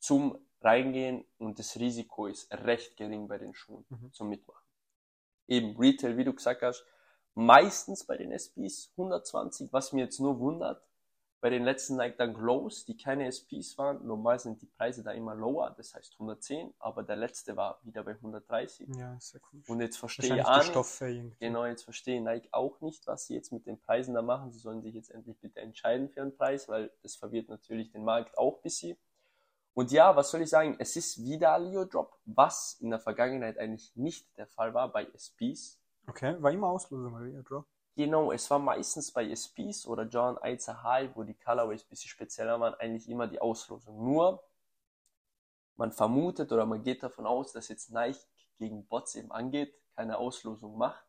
[0.00, 4.12] zum Reingehen und das Risiko ist recht gering bei den Schuhen Mhm.
[4.12, 4.64] zum Mitmachen.
[5.48, 6.84] Eben Retail, wie du gesagt hast,
[7.34, 10.82] meistens bei den SPs 120, was mir jetzt nur wundert,
[11.44, 15.10] bei den letzten Nike Dunk Lows, die keine SPs waren, normal sind die Preise da
[15.10, 18.88] immer lower, das heißt 110, aber der letzte war wieder bei 130.
[18.96, 19.62] Ja, ja cool.
[19.68, 21.38] Und jetzt verstehe ich auch nicht.
[21.40, 24.52] Genau, jetzt verstehe Nike auch nicht, was sie jetzt mit den Preisen da machen.
[24.52, 28.04] Sie sollen sich jetzt endlich bitte entscheiden für einen Preis, weil das verwirrt natürlich den
[28.04, 28.96] Markt auch ein bisschen.
[29.74, 30.76] Und ja, was soll ich sagen?
[30.78, 35.06] Es ist wieder Leo Drop, was in der Vergangenheit eigentlich nicht der Fall war bei
[35.12, 35.78] SPs.
[36.06, 37.26] Okay, war immer Auslosung, oder?
[37.26, 37.66] Ja, Drop.
[37.96, 42.08] Genau, es war meistens bei SPs oder John Eizer High, wo die Colorways ein bisschen
[42.08, 44.02] spezieller waren, eigentlich immer die Auslosung.
[44.02, 44.42] Nur,
[45.76, 48.18] man vermutet oder man geht davon aus, dass jetzt Nike
[48.58, 51.04] gegen Bots eben angeht, keine Auslosung macht.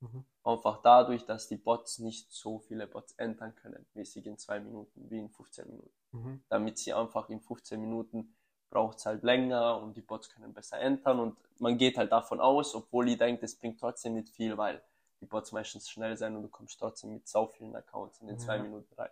[0.00, 0.24] Mhm.
[0.42, 5.08] Einfach dadurch, dass die Bots nicht so viele Bots entern können, mäßig in zwei Minuten
[5.10, 5.94] wie in 15 Minuten.
[6.12, 6.42] Mhm.
[6.48, 8.34] Damit sie einfach in 15 Minuten
[8.70, 12.40] braucht es halt länger und die Bots können besser entern und man geht halt davon
[12.40, 14.82] aus, obwohl ich denke, das bringt trotzdem nicht viel, weil
[15.24, 18.38] die Bots meistens schnell sein und du kommst trotzdem mit so vielen Accounts in den
[18.38, 18.62] zwei Ja.
[18.62, 19.10] Minuten rein.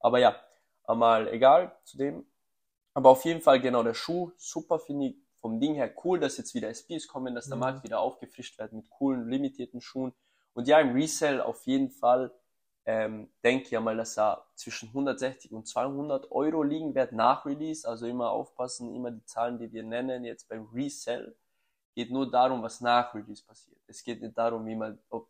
[0.00, 0.36] Aber ja,
[0.84, 2.26] einmal egal zu dem.
[2.94, 6.38] Aber auf jeden Fall genau der Schuh, super finde ich vom Ding her cool, dass
[6.38, 7.60] jetzt wieder SPs kommen, dass der Mhm.
[7.60, 10.12] Markt wieder aufgefrischt wird mit coolen, limitierten Schuhen.
[10.54, 12.32] Und ja, im Resell auf jeden Fall
[12.86, 17.44] ähm, denke ich ja mal, dass er zwischen 160 und 200 Euro liegen wird nach
[17.44, 17.86] Release.
[17.86, 21.36] Also immer aufpassen, immer die Zahlen, die wir nennen, jetzt beim Resell,
[21.94, 23.78] geht nur darum, was nach Release passiert.
[23.86, 25.28] Es geht nicht darum, wie man, ob,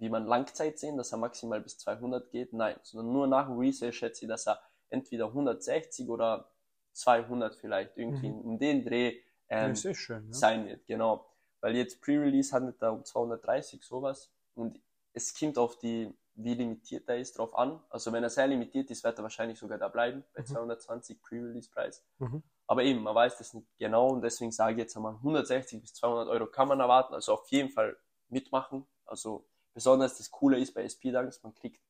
[0.00, 2.52] wie man Langzeit sehen, dass er maximal bis 200 geht.
[2.52, 6.50] Nein, sondern nur nach dem Resell schätze ich, dass er entweder 160 oder
[6.92, 8.40] 200 vielleicht irgendwie Mhm.
[8.40, 10.32] um den Dreh ähm, ist schön, ja.
[10.32, 11.26] sein wird, genau.
[11.60, 14.32] Weil jetzt Pre-Release handelt da um 230, sowas.
[14.54, 14.80] Und
[15.12, 17.80] es kommt auf die, wie limitiert er ist, drauf an.
[17.90, 20.46] Also wenn er sehr limitiert ist, wird er wahrscheinlich sogar da bleiben, bei Mhm.
[20.46, 22.02] 220 Pre-Release-Preis.
[22.18, 22.42] Mhm.
[22.66, 25.92] Aber eben, man weiß das nicht genau und deswegen sage ich jetzt einmal 160 bis
[25.94, 27.12] 200 Euro kann man erwarten.
[27.14, 27.96] Also auf jeden Fall
[28.28, 28.86] mitmachen.
[29.04, 31.80] Also besonders das Coole ist bei SP-Dunks, man kriegt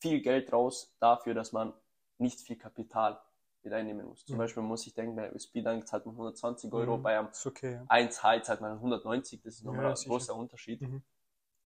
[0.00, 1.72] viel Geld raus dafür, dass man
[2.18, 3.20] nicht viel Kapital
[3.62, 4.24] mit einnehmen muss.
[4.24, 4.38] Zum Mhm.
[4.38, 7.02] Beispiel muss ich denken, bei SP-Dunk zahlt man 120 Euro, Mhm.
[7.02, 7.84] bei einem okay, ja.
[7.88, 10.08] 1 High zahlt man 190, das ist nochmal Ja, ein sicher.
[10.10, 10.80] großer Unterschied.
[10.80, 11.02] Mhm.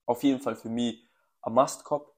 [0.07, 1.05] Auf jeden Fall für mich
[1.43, 2.15] ein Must-Cop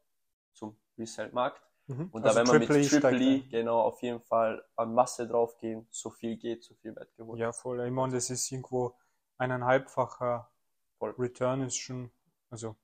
[0.52, 1.62] zum Resell-Markt.
[1.86, 2.10] Mhm.
[2.12, 4.94] Und Also da, wenn man mit Triple E steigt E, genau, auf jeden Fall an
[4.94, 7.40] Masse draufgehen, so viel geht, so viel wird geholt.
[7.40, 7.80] Ja, voll.
[7.84, 8.94] Ich meine, das ist irgendwo
[9.38, 10.50] eineinhalbfacher
[10.98, 11.14] Voll.
[11.18, 12.10] Return ist schon,
[12.50, 12.76] also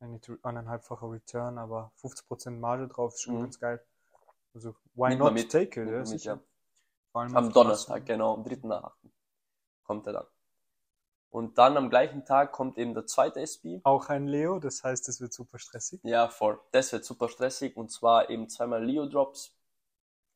[0.00, 3.40] re- eineinhalbfacher Return, aber 50% Marge drauf ist schon Mhm.
[3.42, 3.84] ganz geil.
[4.54, 5.52] Also, why Nimmt man not mit.
[5.52, 5.88] take it?
[5.88, 6.38] Ja, mit, ja.
[7.12, 8.92] Am Donnerstag, genau, am 3.8.
[9.84, 10.26] kommt er dann.
[11.30, 13.80] Und dann am gleichen Tag kommt eben der zweite SB.
[13.84, 16.00] Auch ein Leo, das heißt, es wird super stressig.
[16.02, 16.60] Ja, voll.
[16.72, 19.54] Das wird super stressig und zwar eben zweimal Leo Drops.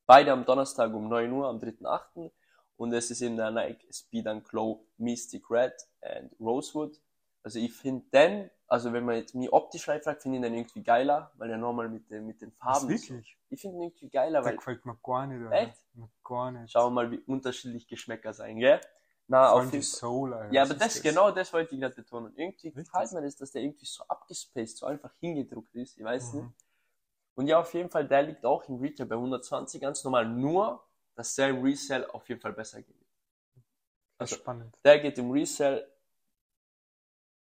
[0.05, 2.31] Beide am Donnerstag um 9 Uhr am 3.8.
[2.77, 6.99] Und es ist eben der Nike Speed and Glow Mystic Red and Rosewood.
[7.43, 10.83] Also ich finde den, also wenn man jetzt mich optisch fragt, finde ich den irgendwie
[10.83, 12.87] geiler, weil der nochmal mit den, mit den Farben.
[12.87, 13.37] so- wirklich?
[13.49, 15.55] Ich finde ihn irgendwie geiler, Der weil gefällt mir gar nicht, Alter.
[15.55, 15.77] Echt?
[15.93, 16.71] Mir gar nicht.
[16.71, 18.81] schauen wir mal, wie unterschiedlich Geschmäcker sein, gell?
[19.27, 19.83] Na, Vor auf jeden.
[19.83, 20.53] Soul, Alter.
[20.53, 22.33] Ja, aber ist das, genau das wollte ich gerade betonen.
[22.35, 22.85] Irgendwie Richtig?
[22.85, 25.97] gefällt mir das, dass der irgendwie so abgespaced, so einfach hingedruckt ist.
[25.97, 26.39] Ich weiß Mhm.
[26.41, 26.55] nicht.
[27.35, 30.27] Und ja, auf jeden Fall, der liegt auch im Retail bei 120 ganz normal.
[30.27, 30.83] Nur,
[31.15, 32.95] dass der im Resell auf jeden Fall besser geht.
[34.17, 34.77] Das Also, ist spannend.
[34.83, 35.89] der geht im Resell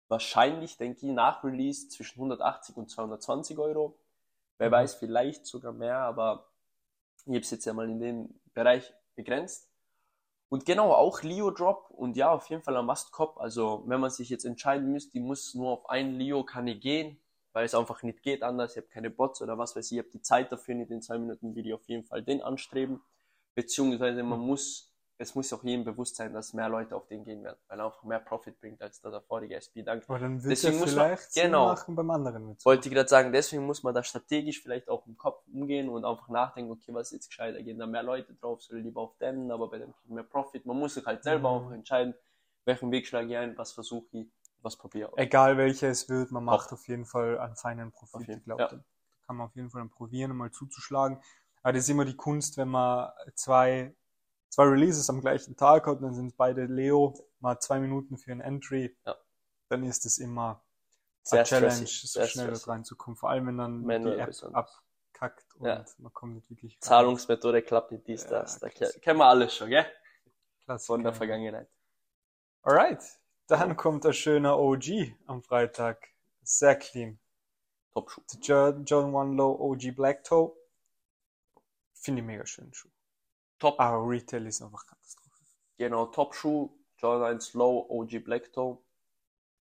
[0.09, 3.99] wahrscheinlich, denke ich, nach Release zwischen 180 und 220 Euro.
[4.59, 4.73] Wer Mhm.
[4.73, 6.47] weiß, vielleicht sogar mehr, aber
[7.27, 9.71] ich habe es jetzt ja mal in den Bereich begrenzt.
[10.49, 13.39] Und genau, auch Leo Drop und ja, auf jeden Fall ein Must-Cop.
[13.39, 16.81] Also, wenn man sich jetzt entscheiden müsste, ich muss nur auf einen Leo, kann ich
[16.81, 17.19] gehen,
[17.53, 18.73] weil es einfach nicht geht anders.
[18.73, 21.03] Ich habe keine Bots oder was weiß ich, ich habe die Zeit dafür nicht in
[21.03, 23.03] zwei Minuten, will ich auf jeden Fall den anstreben.
[23.55, 27.45] Beziehungsweise man muss es muss auch jedem bewusst sein, dass mehr Leute auf den gehen
[27.45, 29.83] werden, weil er einfach mehr Profit bringt als der vorige SB.
[29.83, 30.03] Dank.
[30.09, 31.67] Aber dann wird Deswegen muss man- genau.
[31.69, 32.65] machen beim anderen mit.
[32.65, 36.05] Wollte ich gerade sagen, deswegen muss man da strategisch vielleicht auch im Kopf umgehen und
[36.05, 37.63] einfach nachdenken, okay, was ist jetzt gescheiter?
[37.63, 40.67] Gehen da mehr Leute drauf, soll ich lieber auf den, aber bei dem mehr Profit.
[40.67, 41.59] Man muss sich halt selber Mhm.
[41.63, 42.15] einfach entscheiden,
[42.65, 44.27] welchen Weg schlage ich ein, was versuche ich,
[44.63, 45.19] was probiere ich.
[45.23, 48.27] Egal welcher es wird, man macht auf jeden Fall einen feinen Auf Profit.
[48.29, 48.69] jeden- Ich glaube, ja.
[48.69, 48.81] da
[49.27, 51.21] kann man auf jeden Fall dann probieren, um mal zuzuschlagen.
[51.63, 53.95] Aber das ist immer die Kunst, wenn man zwei,
[54.55, 58.41] zwei Releases am gleichen Tag hat, dann sind beide Leo, mal zwei Minuten für ein
[58.41, 59.17] Entry, Ja.
[59.69, 60.63] dann ist es immer
[61.23, 63.17] Sehr eine Challenge, stressig, so sehr schnell dort reinzukommen.
[63.17, 64.81] Vor allem, wenn dann Manuell die App besonders.
[65.13, 65.85] abkackt und Ja.
[65.99, 66.83] man kommt nicht wirklich rein.
[66.83, 68.61] Zahlungsmethode klappt nicht, dies, das.
[68.61, 69.87] Da kennen wir alles schon, gell?
[70.65, 70.87] Klassiker.
[70.87, 71.69] Von der Vergangenheit.
[72.63, 73.03] Alright,
[73.49, 76.07] dann kommt ein schöner OG am Freitag.
[76.43, 77.19] Sehr clean.
[77.93, 78.23] Top-Schuh.
[78.35, 80.57] Der Jo- John One Low OG Black Toe.
[81.95, 82.89] Finde ich mega schön Schuh.
[83.65, 83.81] Top.
[83.81, 85.31] Aber Retail ist einfach Katastrophe.
[85.79, 88.77] Genau, Top-Schuh, Jordan 1 Low, OG Black Toe.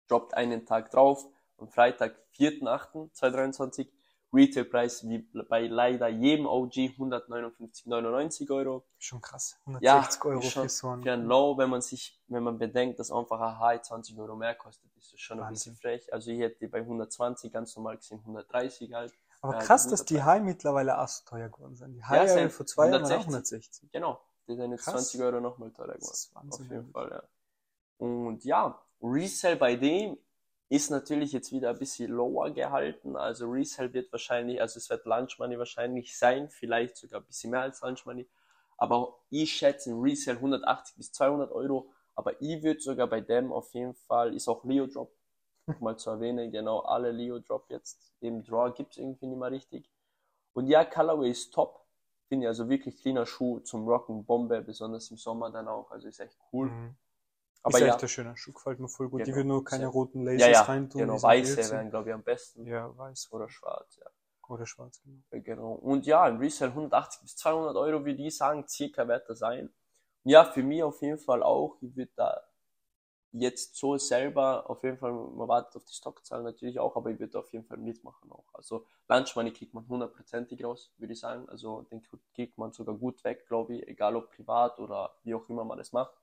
[0.09, 1.25] Droppt einen Tag drauf.
[1.57, 3.89] Am Freitag, 4.8.2023.
[4.35, 8.85] Retailpreis wie bei leider jedem OG 159,99 Euro.
[8.99, 9.57] Schon krass.
[9.81, 11.27] Ja, 160 Euro ist schon für so Für ein einen.
[11.27, 14.95] Low, wenn man sich, wenn man bedenkt, dass einfach ein High 20 Euro mehr kostet,
[14.97, 15.73] ist das schon ein Wahnsinn.
[15.73, 16.13] bisschen frech.
[16.13, 19.15] Also ich hätte bei 120 ganz normal gesehen 130 halt.
[19.47, 20.25] Aber Ja, krass, dass die 130.
[20.27, 21.95] High mittlerweile auch so teuer geworden sind.
[21.95, 23.83] Die High sind vor zwei Jahren waren auch 160.
[23.85, 23.93] 160.
[23.93, 24.21] Genau.
[24.49, 25.11] Die sind jetzt Krass.
[25.11, 26.09] 20 Euro nochmal teurer geworden.
[26.09, 26.67] Das ist Wahnsinn.
[26.67, 27.23] Auf jeden Fall, ja.
[27.99, 30.19] Und ja, Resell bei dem
[30.69, 33.17] ist natürlich jetzt wieder ein bisschen lower gehalten.
[33.17, 37.51] Also Resell wird wahrscheinlich, also es wird Lunch Money wahrscheinlich sein, vielleicht sogar ein bisschen
[37.51, 38.29] mehr als Lunch Money.
[38.77, 41.91] Aber ich schätze in Resell 180 bis 200 Euro.
[42.15, 45.16] Aber ich würde sogar bei dem auf jeden Fall, ist auch Leo Drop,
[45.81, 48.13] mal zu erwähnen, genau, alle Leo Drop jetzt.
[48.21, 49.91] Im Draw gibt's irgendwie nicht mehr richtig.
[50.53, 51.85] Und ja, Colorway ist top.
[52.29, 55.91] Finde ich also wirklich cleaner Schuh zum Rocken, Bombe, besonders im Sommer dann auch.
[55.91, 56.71] Also ist echt cool.
[56.71, 56.97] Mhm.
[57.63, 59.21] Aber ist ja, echt ein schöner Schuh, gefällt mir voll gut.
[59.21, 59.37] Die Genau.
[59.37, 61.01] würden nur keine Sehr- roten Lasers ja, ja, reintun.
[61.01, 62.65] genau, die weiße wären, glaube ich, am besten.
[62.67, 63.33] Ja, weiß.
[63.33, 64.07] Oder schwarz, ja.
[64.49, 65.19] Oder schwarz, genau.
[65.33, 65.73] Ja, Genau.
[65.73, 69.67] Und ja, im Resell 180 bis 200 Euro würde ich sagen, circa wird das sein.
[70.25, 71.77] Und ja, für mich auf jeden Fall auch.
[71.81, 72.43] Ich würde da
[73.39, 77.19] jetzt so selber, auf jeden Fall, man wartet auf die Stockzahlen natürlich auch, aber ich
[77.19, 78.47] würde auf jeden Fall mitmachen auch.
[78.53, 81.49] Also Lunch Money kriegt man hundertprozentig raus, würde ich sagen.
[81.49, 82.03] Also den
[82.35, 85.79] kriegt man sogar gut weg, glaube ich, egal ob privat oder wie auch immer man
[85.79, 86.15] das macht.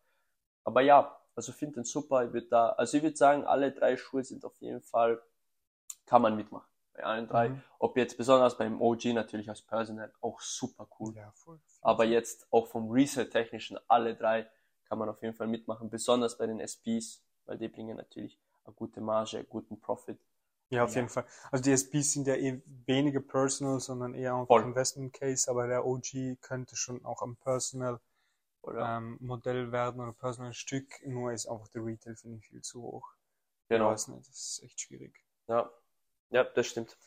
[0.63, 2.25] Aber ja, also finde den super.
[2.25, 5.21] Ich würde da, also ich würde sagen, alle drei Schuhe sind auf jeden Fall,
[6.05, 6.67] kann man mitmachen.
[6.93, 7.49] Bei allen drei.
[7.49, 7.63] Mhm.
[7.79, 11.15] Ob jetzt besonders beim OG natürlich als Personal auch super cool.
[11.15, 11.59] Ja, voll.
[11.81, 14.47] Aber jetzt auch vom Resale-Technischen, alle drei
[14.93, 15.89] kann man auf jeden Fall mitmachen.
[15.89, 20.19] Besonders bei den SPs, weil die bringen natürlich eine gute Marge, einen guten Profit.
[20.69, 20.95] Ja, auf Ja.
[20.95, 21.25] jeden Fall.
[21.51, 24.63] Also die SPs sind ja eh weniger Personal, sondern eher auf Voll.
[24.63, 27.99] Investment Case, aber der OG könnte schon auch am Personal
[28.63, 28.95] Oder?
[28.97, 32.81] ähm, Modell werden oder Personal Stück, nur ist einfach der Retail, finde ich, viel zu
[32.83, 33.07] hoch.
[33.69, 33.89] genau.
[33.91, 35.23] Ich weiß nicht, das ist echt schwierig.
[35.47, 35.71] Ja.
[36.31, 36.97] ja, das stimmt.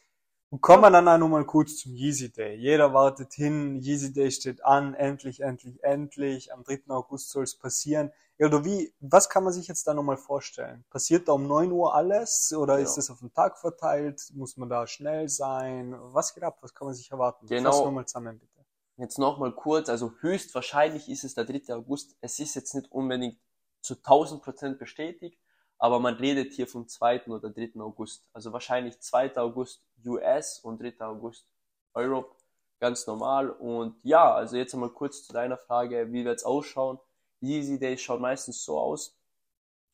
[0.51, 2.55] Und kommen wir dann auch noch mal kurz zum Yeezy Day.
[2.57, 6.53] Jeder wartet hin, Yeezy Day steht an, endlich, endlich, endlich.
[6.53, 6.83] Am 3.
[6.89, 8.13] August soll es passieren.
[8.39, 10.85] Oder wie, was kann man sich jetzt da nochmal vorstellen?
[10.91, 12.85] Passiert da um 9 Uhr alles oder Ja.
[12.85, 14.23] ist das auf den Tag verteilt?
[14.35, 15.97] Muss man da schnell sein?
[16.13, 16.59] Was geht ab?
[16.61, 17.47] Was kann man sich erwarten?
[17.47, 17.73] Genau.
[17.73, 18.53] Fass nochmal zusammen, bitte.
[18.99, 21.75] Jetzt nochmal kurz, also höchstwahrscheinlich ist es der 3.
[21.75, 22.17] August.
[22.21, 23.37] Es ist jetzt nicht unbedingt
[23.81, 25.39] zu 1000 Prozent bestätigt,
[25.79, 27.27] aber man redet hier vom 2.
[27.27, 27.81] oder 3.
[27.81, 28.25] August.
[28.33, 29.37] Also wahrscheinlich 2.
[29.37, 31.01] August US und 3.
[31.05, 31.47] August
[31.95, 32.35] Europe.
[32.81, 33.51] Ganz normal.
[33.51, 36.99] Und ja, also jetzt einmal kurz zu deiner Frage, wie wird's ausschauen?
[37.41, 39.17] Yeezy Days schaut meistens so aus.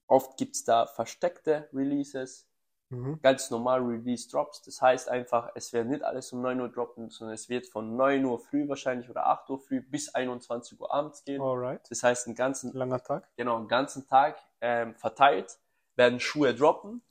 [0.07, 2.47] Oft gibt's da versteckte Releases,
[2.90, 3.21] Mhm.
[3.23, 4.61] ganz normal Release Drops.
[4.62, 7.97] Das heißt einfach, es wird nicht alles um 9 Uhr droppen, sondern es wird von
[7.97, 11.40] 9 Uhr früh wahrscheinlich oder 8 Uhr früh bis 21 Uhr abends gehen.
[11.40, 11.81] Alright.
[11.90, 13.27] Das heißt, einen ganzen, Langer Tag.
[13.37, 15.57] genau, einen ganzen Tag ähm, verteilt
[15.96, 17.02] werden Schuhe droppen.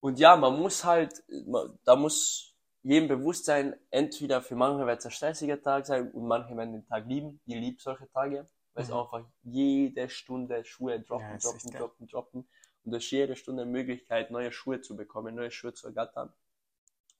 [0.00, 4.98] Und ja, man muss halt, man, da muss jedem bewusst sein, entweder für manche wird
[4.98, 7.40] es ein stressiger Tag sein und manche werden den Tag lieben.
[7.46, 8.96] Ich liebe solche Tage, weil es Mhm.
[8.96, 12.48] einfach jede Stunde Schuhe droppen, Ja, ist droppen, droppen, droppen.
[12.84, 16.30] Und durch jede Stunde eine Möglichkeit, neue Schuhe zu bekommen, neue Schuhe zu ergattern.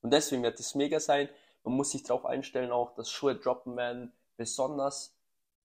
[0.01, 1.27] Und deswegen wird es mega sein.
[1.63, 4.13] Man muss sich darauf einstellen, auch dass Schuhe droppen werden.
[4.37, 5.15] Besonders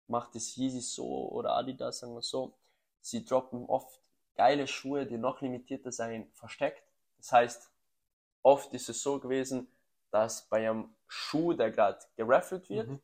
[0.07, 2.53] macht es Yeezy so oder Adidas, sagen wir so.
[3.01, 3.99] Sie droppen oft
[4.35, 6.83] geile Schuhe, die noch limitierter sein, versteckt.
[7.17, 7.71] Das heißt,
[8.43, 9.67] oft ist es so gewesen,
[10.11, 12.99] dass bei einem Schuh, der gerade geraffelt wird, Mhm.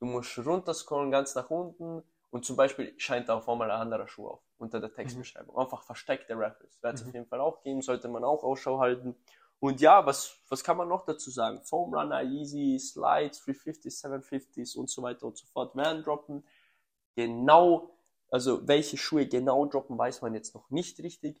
[0.00, 4.08] du musst runterscrollen ganz nach unten und zum Beispiel scheint da auf einmal ein anderer
[4.08, 5.56] Schuh auf unter der Textbeschreibung.
[5.56, 6.82] Einfach versteckte Raffles.
[6.82, 7.08] Wird es Mhm.
[7.08, 9.16] auf jeden Fall auch geben, sollte man auch Ausschau halten.
[9.60, 11.62] Und ja, was, was kann man noch dazu sagen?
[11.62, 16.44] Foam Runner, Easy, Slides, 350s, 750s und so weiter und so fort werden droppen.
[17.16, 17.95] genau,
[18.30, 21.40] also welche Schuhe genau droppen, weiß man jetzt noch nicht richtig.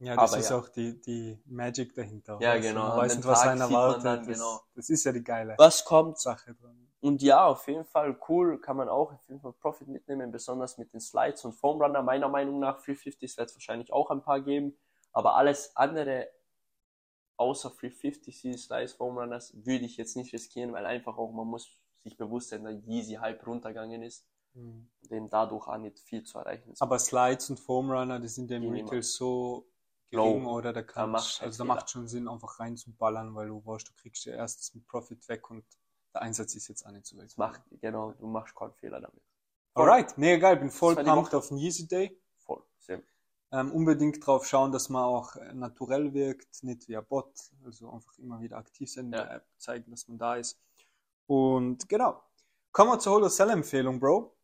[0.00, 0.58] Ja, das Aber ist ja.
[0.58, 2.38] auch die, die Magic dahinter.
[2.40, 2.60] Ja, du?
[2.60, 2.82] genau.
[2.82, 4.04] Man An weiß nicht, was Tag einer man erwartet.
[4.04, 4.60] dann, das, genau.
[4.74, 6.18] das ist ja die geile Was kommt?
[6.18, 6.88] Sache dran.
[7.00, 10.78] Und ja, auf jeden Fall cool, kann man auch auf jeden Fall Profit mitnehmen, besonders
[10.78, 12.02] mit den Slides und Foam Runner.
[12.02, 14.76] Meiner Meinung nach 350s wird es wahrscheinlich auch ein paar geben,
[15.12, 16.28] aber alles andere
[17.36, 21.70] außer 350 Slides Foam Runners würde ich jetzt nicht riskieren, weil einfach auch man muss
[22.02, 24.26] sich bewusst sein, dass Yeezy Hype runtergegangen ist,
[24.58, 24.88] Mhm.
[25.10, 26.82] denn dadurch auch nicht viel zu erreichen ist.
[26.82, 29.66] Aber Slides und Foam Runner, die sind ja im nehmen Retail so
[30.10, 30.24] Low.
[30.32, 31.74] gering oder da kannst, macht keinen also da Fehler.
[31.74, 35.50] macht schon Sinn, einfach reinzuballern, weil du weißt, du kriegst ja erst mit Profit weg
[35.50, 35.64] und
[36.14, 37.16] der Einsatz ist jetzt auch nicht so.
[37.20, 39.22] Das macht, genau, du machst keinen Fehler damit.
[39.74, 42.18] Alright, mega geil, bin voll pumped auf den Yeezy Day.
[42.38, 43.02] Voll, sehr.
[43.52, 47.32] Ähm, unbedingt drauf schauen, dass man auch äh, naturell wirkt, nicht wie ein Bot.
[47.64, 49.24] Also einfach immer wieder aktiv sein in Ja.
[49.24, 50.60] der App, zeigen, dass man da ist.
[51.26, 52.22] Und genau.
[52.72, 54.34] Kommen wir zur Holo Cell Empfehlung, Bro.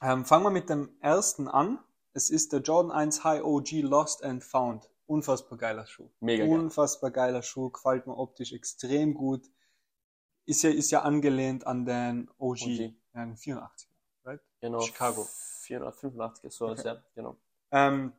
[0.00, 1.78] Ähm, fangen wir mit dem ersten an.
[2.14, 4.88] Es ist der Jordan 1 High OG Lost and Found.
[5.06, 6.08] Unfassbar geiler Schuh.
[6.20, 6.58] Mega geil.
[6.58, 9.46] Unfassbar geiler Schuh, gefällt mir optisch extrem gut.
[10.46, 12.66] Ist ja, ist ja angelehnt an den OG, OG.
[13.14, 13.88] ja, den 84.
[14.24, 14.40] Right?
[14.60, 14.80] Genau.
[14.80, 15.26] Chicago.
[15.62, 16.82] 485, so Okay.
[16.84, 17.36] ja, genau.
[17.70, 18.12] Ähm,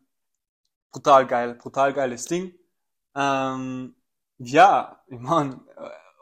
[0.91, 2.53] brutal geil, brutal geiles Ding.
[3.15, 3.95] Ähm,
[4.37, 5.59] ja, ich meine,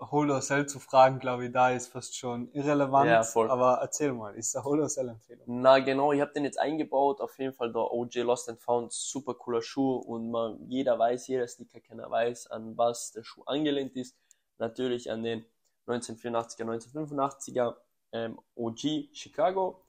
[0.09, 3.07] Holo Cell zu fragen, glaube ich, da ist fast schon irrelevant.
[3.09, 3.51] Ja, voll.
[3.51, 5.43] Aber erzähl mal, ist der Holo Cell Empfehlung?
[5.45, 7.21] Na genau, ich habe den jetzt eingebaut.
[7.21, 11.27] Auf jeden Fall der OJ Lost and Found, super cooler Schuh und man, jeder weiß,
[11.27, 14.17] jeder Sneaker-Kenner weiß, an was der Schuh angelehnt ist.
[14.57, 15.45] Natürlich an den
[15.87, 17.75] 1984er, 1985er
[18.11, 19.83] ähm, OG Chicago.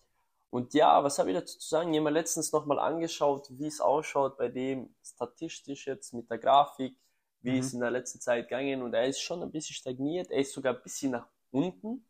[0.50, 1.94] Und ja, was habe ich dazu zu sagen?
[1.94, 6.36] Ich habe mir letztens nochmal angeschaut, wie es ausschaut bei dem statistisch jetzt mit der
[6.36, 6.98] Grafik,
[7.42, 7.58] wie Mhm.
[7.58, 10.30] es in der letzten Zeit gegangen und er ist schon ein bisschen stagniert.
[10.30, 12.06] Er ist sogar ein bisschen nach unten,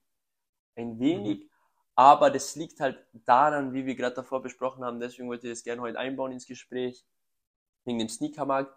[0.76, 1.48] ein wenig.
[1.94, 5.64] Aber das liegt halt daran, wie wir gerade davor besprochen haben, deswegen wollte ich das
[5.64, 7.04] gerne heute einbauen ins Gespräch,
[7.84, 8.74] wegen dem Sneakermarkt.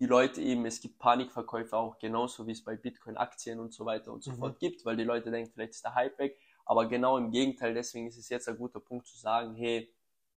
[0.00, 4.12] Die Leute eben, es gibt Panikverkäufe auch, genauso wie es bei Bitcoin-Aktien und so weiter
[4.12, 4.34] und so Mhm.
[4.34, 6.38] fort gibt, weil die Leute denken, vielleicht ist der Hype weg.
[6.64, 9.92] Aber genau im Gegenteil, deswegen ist es jetzt ein guter Punkt zu sagen, hey,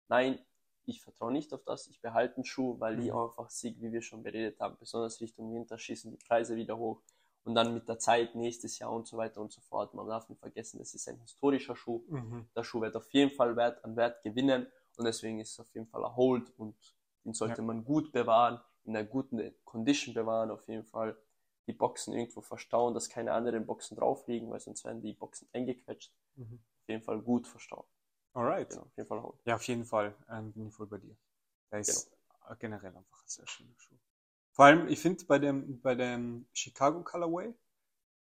[0.08, 0.40] nein,
[0.86, 3.14] ich vertraue nicht auf das, ich behalte einen Schuh, weil die Mhm.
[3.14, 7.02] einfach Sieg, wie wir schon beredet haben, besonders Richtung Winter schießen die Preise wieder hoch
[7.44, 9.94] und dann mit der Zeit nächstes Jahr und so weiter und so fort.
[9.94, 12.04] Man darf nicht vergessen, das ist ein historischer Schuh.
[12.08, 12.46] Mhm.
[12.56, 14.68] Der Schuh wird auf jeden Fall Wert an Wert gewinnen
[14.98, 16.76] und deswegen ist es auf jeden Fall ein Hold und
[17.26, 17.66] den sollte Ja.
[17.66, 21.18] man gut bewahren, in einer guten Condition bewahren, auf jeden Fall
[21.68, 25.48] die Boxen irgendwo verstauen, dass keine anderen Boxen drauf liegen, weil sonst werden die Boxen
[25.54, 26.14] eingequetscht.
[26.38, 26.60] Mhm.
[26.84, 27.86] Auf jeden Fall gut verstauen.
[28.34, 28.70] Alright.
[28.70, 29.36] Genau, auf jeden Fall Hold.
[29.46, 31.16] Ja, auf jeden Fall ähm, bin ich voll bei dir.
[31.72, 32.56] Der ist Genau.
[32.60, 33.96] generell einfach ein sehr schöner Schuh.
[34.54, 37.54] Vor allem, ich finde, bei dem, bei dem Chicago Colorway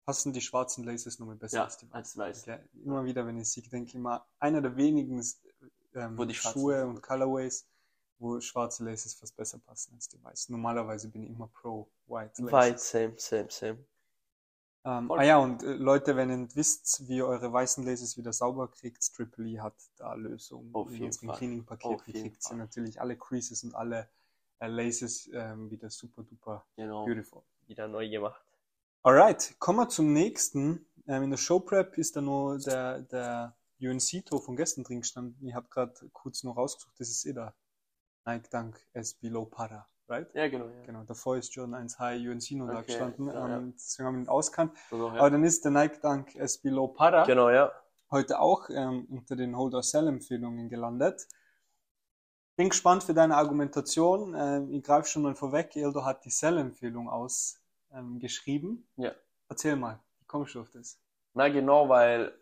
[0.05, 2.45] passen die schwarzen Laces nochmal besser Ja, als die als weiß.
[2.45, 5.23] Ja, immer wieder, wenn ich sie denke, immer einer der wenigen
[5.95, 7.67] ähm, Wo die Schuhe und Colorways,
[8.19, 10.53] wo schwarze Laces fast besser passen als die weißen.
[10.53, 12.51] Normalerweise bin ich immer pro White Laces.
[12.51, 13.77] Weit, same, same, same.
[14.87, 18.31] Ähm, ah ja, und äh, Leute, wenn ihr wisst, wie ihr eure weißen Laces wieder
[18.31, 20.69] sauber kriegt, Triple E hat da Lösung.
[20.71, 21.37] Auf In jeden unserem Fall.
[21.39, 24.07] Cleaning-Paket Auf jeden kriegt ihr natürlich alle Creases und alle
[24.59, 27.43] äh, Laces ähm, wieder super duper Genau, beautiful.
[27.67, 28.41] wieder neu gemacht.
[29.03, 30.85] Alright, kommen wir zum nächsten.
[31.05, 35.45] Ähm, in der Show Prep ist da nur der, der UNC-Tour von gestern drin gestanden.
[35.45, 37.53] Ich habe gerade kurz noch rausgesucht, das ist eh der
[38.25, 40.27] Nike Dunk SB Low Para, right?
[40.33, 40.65] Ja, genau.
[40.65, 40.85] Ja.
[40.85, 43.57] Genau, davor ist Jordan 1 High UNC noch da Okay, gestanden, ja, ja.
[43.57, 44.77] ähm, deswegen haben wir ihn auskannt.
[44.89, 45.13] So, ja.
[45.19, 47.71] Aber dann ist der Nike Dunk SB Low Para Genau, ja.
[48.11, 51.27] heute auch ähm, unter den Hold-or-Sell-Empfehlungen gelandet.
[52.55, 54.33] Bin gespannt für deine Argumentation.
[54.35, 55.75] Ähm, ich greife schon mal vorweg.
[55.75, 58.87] Eldo hat die Sell-Empfehlung ausgeschrieben.
[58.97, 59.03] Ähm.
[59.03, 59.11] Ja.
[59.49, 60.99] Erzähl mal, wie kommst du auf das?
[61.33, 62.33] Na genau, weil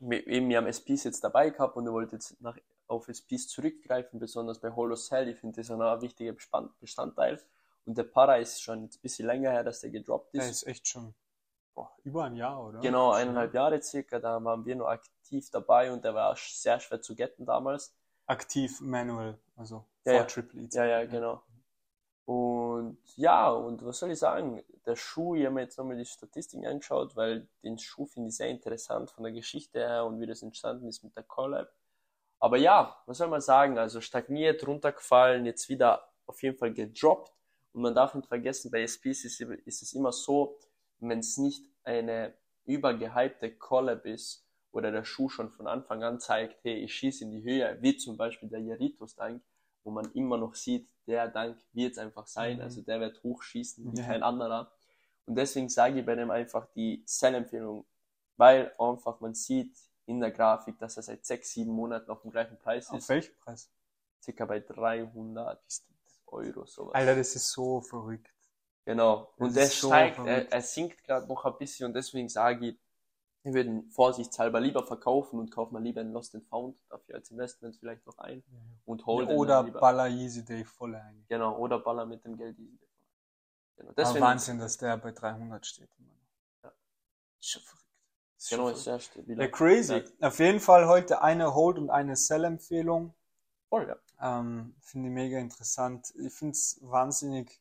[0.00, 2.58] wir, eben wir haben SPs jetzt dabei gehabt und ich wollte jetzt nach,
[2.92, 5.28] auf SPs zurückgreifen, besonders bei Holo Cell.
[5.28, 7.40] Ich finde das ein wichtiger Bestand- Bestandteil.
[7.84, 10.62] Und der Para ist schon jetzt ein bisschen länger her, dass der gedroppt Der ist.
[10.62, 11.14] ist echt schon
[11.74, 12.80] boah, über ein Jahr, oder?
[12.80, 14.20] Genau, eineinhalb Jahre circa.
[14.20, 17.94] Da waren wir noch aktiv dabei und der war sehr schwer zu getten damals.
[18.26, 20.24] Aktiv manual, also Ja, vor ja.
[20.26, 20.68] Triple E.
[20.70, 21.42] Ja, ja, genau.
[22.24, 24.62] Und ja, und was soll ich sagen?
[24.86, 28.36] Der Schuh, ich habe mir jetzt nochmal die Statistiken angeschaut, weil den Schuh finde ich
[28.36, 31.72] sehr interessant von der Geschichte her und wie das entstanden ist mit der Collab.
[32.42, 33.78] Aber ja, was soll man sagen?
[33.78, 37.32] Also stagniert, runtergefallen, jetzt wieder auf jeden Fall gedroppt.
[37.72, 40.58] Und man darf nicht vergessen, bei SPs ist, ist es immer so,
[40.98, 46.64] wenn es nicht eine übergehypte Collab ist oder der Schuh schon von Anfang an zeigt,
[46.64, 49.40] hey, ich schieße in die Höhe, wie zum Beispiel der Jaritos Dank,
[49.84, 52.62] wo man immer noch sieht, der Dank wird es einfach sein, Mhm.
[52.62, 54.04] also der wird hochschießen wie Ja.
[54.04, 54.72] kein anderer.
[55.26, 57.86] Und deswegen sage ich bei dem einfach die Sell-Empfehlung,
[58.36, 59.76] weil einfach man sieht,
[60.06, 63.08] in der Grafik, dass er seit sechs, sieben Monaten auf dem gleichen Preis Auf ist.
[63.08, 63.70] welchen Preis?
[64.22, 65.60] Circa bei 300
[66.26, 66.94] Euro, sowas.
[66.94, 68.32] Alter, das ist so verrückt.
[68.84, 69.32] Genau.
[69.38, 72.78] Das Und so steigt, er, er sinkt gerade noch ein bisschen und deswegen sage ich,
[73.44, 77.30] wir würden vorsichtshalber lieber verkaufen und kaufen mal lieber einen Lost and Found, dafür als
[77.30, 78.42] Investment vielleicht noch ein
[78.84, 79.64] und holen Oder.
[79.64, 81.24] Baller Easy Day voll ein.
[81.28, 82.56] Genau, oder Baller mit dem Geld.
[82.58, 82.88] easy davon.
[83.76, 85.88] Genau, Aber deswegen, Wahnsinn, dass der bei 300 steht.
[85.98, 86.62] immer noch.
[86.64, 86.72] Ja.
[87.40, 87.81] Schon verrückt.
[88.42, 89.38] Ist Genau, ist sehr stabil.
[89.38, 90.02] Ja, crazy.
[90.20, 93.14] Auf jeden Fall heute eine Hold und eine Sell-Empfehlung.
[93.68, 93.96] Voll, ja.
[94.20, 96.12] Ähm, Finde ich mega interessant.
[96.16, 97.60] Ich finde es wahnsinnig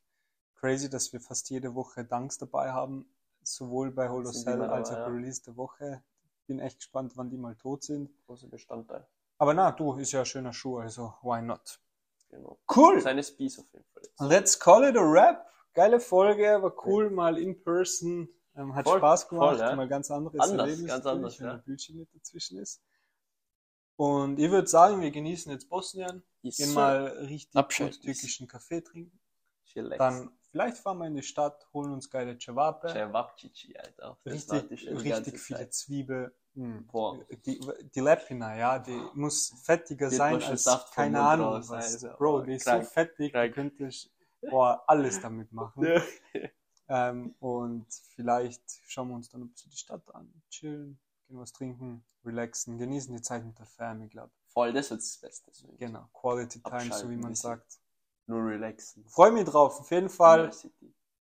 [0.56, 3.06] crazy, dass wir fast jede Woche Dunks dabei haben.
[3.44, 5.08] Sowohl bei Hold or Sell als auch bei ja.
[5.08, 6.02] Release der Woche.
[6.48, 8.10] Bin echt gespannt, wann die mal tot sind.
[8.26, 9.06] Großer Bestandteil.
[9.38, 11.80] Aber na, du, ist ja ein schöner Schuh, also why not?
[12.32, 12.58] Genau.
[12.76, 13.02] Cool!
[13.02, 14.02] Seine Spees auf jeden Fall.
[14.04, 14.20] Jetzt.
[14.20, 15.48] Let's call it a wrap.
[15.76, 18.30] Geile Folge, war cool, mal in person.
[18.56, 19.76] Ähm, hat Voll, Spaß gemacht, voll, ja.
[19.76, 21.54] mal ganz anderes Anders, Erlebnis ganz anders, wenn ja.
[21.54, 22.82] ein Bildschirm nicht dazwischen ist.
[23.96, 26.74] Und ich würde sagen, wir genießen jetzt Bosnien, Yes, gehen sir.
[26.76, 29.20] mal richtig gut türkischen Kaffee trinken.
[29.66, 29.98] Chillax.
[30.00, 34.18] Dann vielleicht fahren wir in die Stadt, holen uns geile Cevape, Cevapcici, Alter.
[34.26, 35.74] Richtig, die richtig viele Zeit.
[35.74, 36.36] Zwiebel.
[36.56, 36.88] Hm.
[36.88, 37.20] Boah.
[37.46, 37.62] Die,
[37.96, 42.02] die Lepina, ja, die muss fettiger Geht sein als keine Ahnung was.
[42.02, 43.56] Bro, Boah, die ist krank, so fettig, krank.
[43.56, 44.12] du könntest
[44.42, 45.86] boah, alles damit machen.
[45.86, 46.02] Ja.
[46.94, 51.54] Ähm, und vielleicht schauen wir uns dann ein bisschen die Stadt an, chillen, gehen was
[51.54, 55.52] trinken, relaxen, genießen die Zeit mit der Family, glaube Voll, das wird das Beste.
[55.52, 55.80] ich.
[55.80, 57.80] Genau, Quality Time, so wie man sagt.
[58.28, 59.06] Nur relaxen.
[59.08, 60.52] Freue mich drauf, auf jeden Fall.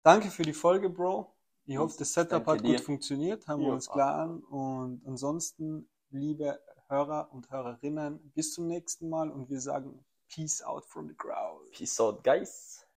[0.03, 1.35] Danke für die Folge, Bro.
[1.65, 4.43] Ich hoffe, das Setup hat gut funktioniert, haben wir uns klar an.
[4.43, 10.85] Und ansonsten, liebe Hörer und Hörerinnen, bis zum nächsten Mal und wir sagen Peace out
[10.85, 11.71] from the crowd.
[11.73, 12.84] Peace out, guys.